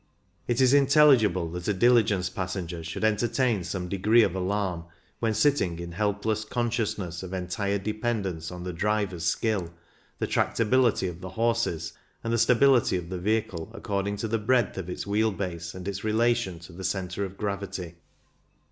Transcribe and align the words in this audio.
It 0.47 0.59
is 0.61 0.73
intelligible 0.73 1.47
that 1.51 1.67
a 1.67 1.75
diligence 1.75 2.27
passenger 2.27 2.83
should 2.83 3.03
entertain 3.03 3.63
some 3.63 3.87
degree 3.87 4.23
of 4.23 4.33
alarm, 4.35 4.85
when 5.19 5.35
sitting 5.35 5.77
in 5.77 5.91
helpless 5.91 6.43
conscious 6.43 6.97
ness 6.97 7.21
of 7.21 7.33
entire 7.33 7.77
dependence 7.77 8.49
on 8.51 8.63
the 8.63 8.73
driver's 8.73 9.25
skill, 9.25 9.71
the 10.17 10.25
tractability 10.25 11.07
of 11.07 11.21
the 11.21 11.29
horses, 11.29 11.93
and 12.23 12.33
the 12.33 12.39
stability 12.39 12.97
of 12.97 13.09
the 13.09 13.19
vehicle 13.19 13.69
according 13.75 14.17
to 14.17 14.27
the 14.27 14.39
breadth 14.39 14.75
of 14.75 14.89
its 14.89 15.05
wheel 15.05 15.31
base 15.31 15.75
and 15.75 15.87
its 15.87 16.03
relation 16.03 16.57
to 16.61 16.73
the 16.73 16.83
centre 16.83 17.23
of 17.23 17.37
gravity. 17.37 17.93